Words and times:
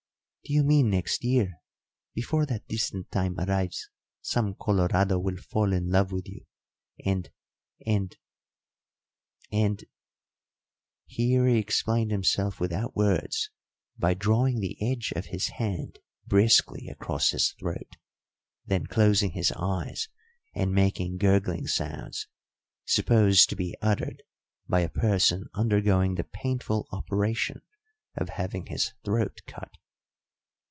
"Do 0.43 0.53
you 0.55 0.63
mean 0.63 0.89
next 0.89 1.23
year? 1.23 1.61
Before 2.13 2.45
that 2.45 2.67
distant 2.67 3.09
time 3.09 3.39
arrives 3.39 3.89
some 4.21 4.53
Colorado 4.53 5.17
will 5.17 5.37
fall 5.37 5.71
in 5.71 5.89
love 5.89 6.11
with 6.11 6.27
you, 6.27 6.45
and 7.05 7.29
and 7.85 8.17
and" 9.49 9.85
Here 11.05 11.45
he 11.47 11.57
explained 11.57 12.11
himself 12.11 12.59
without 12.59 12.97
words 12.97 13.49
by 13.97 14.13
drawing 14.13 14.59
the 14.59 14.75
edge 14.85 15.13
of 15.15 15.27
his 15.27 15.47
hand 15.49 15.99
briskly 16.25 16.89
across 16.89 17.29
his 17.29 17.53
throat, 17.53 17.95
then 18.65 18.87
closing 18.87 19.31
his 19.31 19.53
eyes 19.55 20.09
and 20.53 20.73
making 20.73 21.17
gurgling 21.19 21.65
sounds, 21.67 22.27
supposed 22.83 23.47
to 23.51 23.55
be 23.55 23.77
uttered 23.81 24.21
by 24.67 24.81
a 24.81 24.89
person 24.89 25.45
undergoing 25.53 26.15
the 26.15 26.25
painful 26.25 26.89
operation 26.91 27.61
of 28.15 28.29
having 28.29 28.65
his 28.65 28.91
throat 29.05 29.39
cut. 29.47 29.77